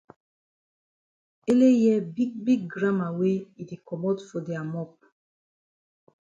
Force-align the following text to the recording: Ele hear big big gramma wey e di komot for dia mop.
Ele 1.51 1.67
hear 1.79 2.01
big 2.15 2.31
big 2.45 2.61
gramma 2.73 3.07
wey 3.17 3.37
e 3.59 3.61
di 3.69 3.75
komot 3.87 4.17
for 4.27 4.41
dia 4.47 4.61
mop. 4.73 4.91